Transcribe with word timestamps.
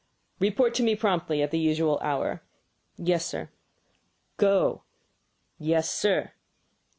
"Report 0.39 0.73
to 0.73 0.81
me 0.81 0.95
promptly 0.95 1.43
at 1.43 1.51
the 1.51 1.59
usual 1.59 1.99
hour." 1.99 2.41
"Yes, 2.97 3.23
Sir." 3.23 3.51
"Go!" 4.37 4.81
"Yes, 5.59 5.91
sir." 5.91 6.31